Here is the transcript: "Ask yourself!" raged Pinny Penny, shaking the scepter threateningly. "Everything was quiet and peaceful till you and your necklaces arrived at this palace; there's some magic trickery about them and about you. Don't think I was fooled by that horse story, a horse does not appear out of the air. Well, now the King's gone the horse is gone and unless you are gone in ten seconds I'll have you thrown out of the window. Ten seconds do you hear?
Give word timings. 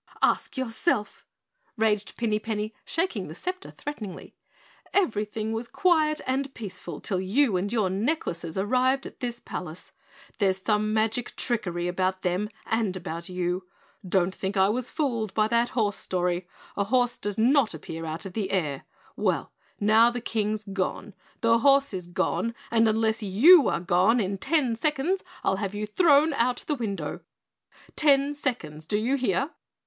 "Ask 0.23 0.57
yourself!" 0.57 1.27
raged 1.77 2.17
Pinny 2.17 2.39
Penny, 2.39 2.73
shaking 2.85 3.27
the 3.27 3.35
scepter 3.35 3.69
threateningly. 3.69 4.33
"Everything 4.95 5.51
was 5.53 5.67
quiet 5.67 6.21
and 6.25 6.51
peaceful 6.55 6.99
till 6.99 7.21
you 7.21 7.55
and 7.55 7.71
your 7.71 7.87
necklaces 7.87 8.57
arrived 8.57 9.05
at 9.05 9.19
this 9.19 9.39
palace; 9.39 9.91
there's 10.39 10.57
some 10.59 10.91
magic 10.91 11.35
trickery 11.35 11.87
about 11.87 12.23
them 12.23 12.49
and 12.65 12.97
about 12.97 13.29
you. 13.29 13.67
Don't 14.03 14.33
think 14.33 14.57
I 14.57 14.69
was 14.69 14.89
fooled 14.89 15.35
by 15.35 15.47
that 15.49 15.69
horse 15.69 15.97
story, 15.97 16.47
a 16.75 16.85
horse 16.85 17.15
does 17.15 17.37
not 17.37 17.75
appear 17.75 18.03
out 18.03 18.25
of 18.25 18.33
the 18.33 18.49
air. 18.49 18.85
Well, 19.15 19.51
now 19.79 20.09
the 20.09 20.19
King's 20.19 20.63
gone 20.63 21.13
the 21.41 21.59
horse 21.59 21.93
is 21.93 22.07
gone 22.07 22.55
and 22.71 22.87
unless 22.87 23.21
you 23.21 23.67
are 23.67 23.79
gone 23.79 24.19
in 24.19 24.39
ten 24.39 24.75
seconds 24.75 25.23
I'll 25.43 25.57
have 25.57 25.75
you 25.75 25.85
thrown 25.85 26.33
out 26.33 26.59
of 26.61 26.65
the 26.65 26.73
window. 26.73 27.19
Ten 27.95 28.33
seconds 28.33 28.87
do 28.87 28.97
you 28.97 29.13
hear? 29.13 29.51